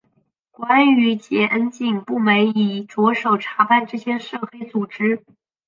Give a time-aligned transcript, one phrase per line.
[0.49, 5.23] 国安与检警部门已着手查办这些涉黑组织。